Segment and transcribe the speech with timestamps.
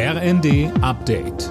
[0.00, 1.48] RND Update.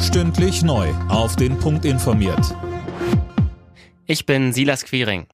[0.00, 0.88] Stündlich neu.
[1.10, 2.56] Auf den Punkt informiert.
[4.06, 5.26] Ich bin Silas Quiring.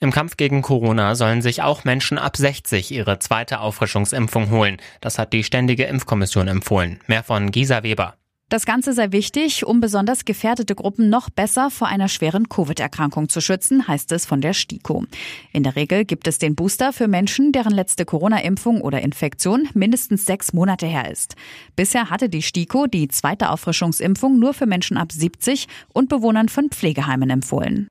[0.00, 4.78] Im Kampf gegen Corona sollen sich auch Menschen ab 60 ihre zweite Auffrischungsimpfung holen.
[5.02, 7.00] Das hat die Ständige Impfkommission empfohlen.
[7.06, 8.14] Mehr von Gisa Weber.
[8.48, 13.40] Das Ganze sei wichtig, um besonders gefährdete Gruppen noch besser vor einer schweren Covid-Erkrankung zu
[13.40, 15.04] schützen, heißt es von der STIKO.
[15.52, 20.26] In der Regel gibt es den Booster für Menschen, deren letzte Corona-Impfung oder Infektion mindestens
[20.26, 21.34] sechs Monate her ist.
[21.74, 26.70] Bisher hatte die STIKO die zweite Auffrischungsimpfung nur für Menschen ab 70 und Bewohnern von
[26.70, 27.88] Pflegeheimen empfohlen.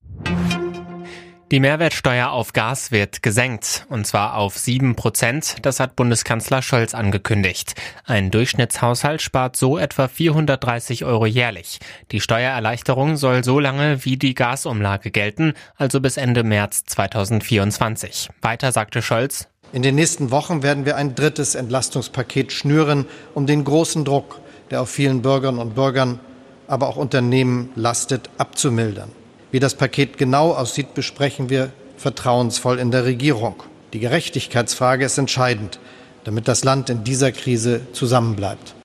[1.51, 5.57] Die Mehrwertsteuer auf Gas wird gesenkt, und zwar auf 7 Prozent.
[5.61, 7.75] Das hat Bundeskanzler Scholz angekündigt.
[8.03, 11.77] Ein Durchschnittshaushalt spart so etwa 430 Euro jährlich.
[12.11, 18.29] Die Steuererleichterung soll so lange wie die Gasumlage gelten, also bis Ende März 2024.
[18.41, 23.63] Weiter sagte Scholz, in den nächsten Wochen werden wir ein drittes Entlastungspaket schnüren, um den
[23.63, 24.39] großen Druck,
[24.71, 26.19] der auf vielen Bürgerinnen und Bürgern,
[26.65, 29.11] aber auch Unternehmen lastet, abzumildern.
[29.51, 33.63] Wie das Paket genau aussieht, besprechen wir vertrauensvoll in der Regierung.
[33.93, 35.79] Die Gerechtigkeitsfrage ist entscheidend,
[36.23, 38.75] damit das Land in dieser Krise zusammenbleibt.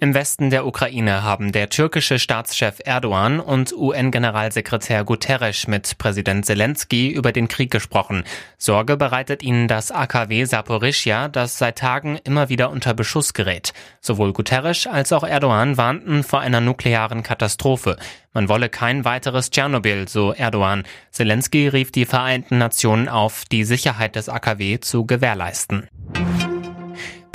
[0.00, 7.08] Im Westen der Ukraine haben der türkische Staatschef Erdogan und UN-Generalsekretär Guterres mit Präsident Zelensky
[7.08, 8.22] über den Krieg gesprochen.
[8.58, 13.72] Sorge bereitet ihnen das AKW Saporischja, das seit Tagen immer wieder unter Beschuss gerät.
[14.00, 17.96] Sowohl Guterres als auch Erdogan warnten vor einer nuklearen Katastrophe.
[18.32, 20.84] Man wolle kein weiteres Tschernobyl, so Erdogan.
[21.10, 25.88] Zelensky rief die Vereinten Nationen auf, die Sicherheit des AKW zu gewährleisten.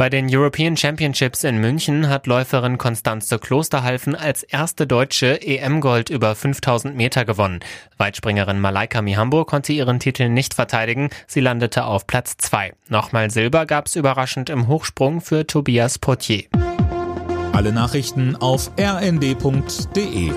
[0.03, 6.35] Bei den European Championships in München hat Läuferin Konstanze Klosterhalfen als erste Deutsche EM-Gold über
[6.35, 7.61] 5000 Meter gewonnen.
[7.97, 11.09] Weitspringerin Malaika Mihambo konnte ihren Titel nicht verteidigen.
[11.25, 12.73] Sie landete auf Platz 2.
[12.89, 16.49] Nochmal Silber gab es überraschend im Hochsprung für Tobias Potier.
[17.53, 20.33] Alle Nachrichten auf rnd.de